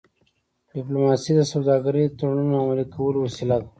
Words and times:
ډيپلوماسي 0.73 1.31
د 1.35 1.41
سوداګری 1.53 2.03
د 2.07 2.13
تړونونو 2.19 2.55
عملي 2.63 2.85
کولو 2.95 3.17
وسیله 3.25 3.55
ده. 3.61 3.67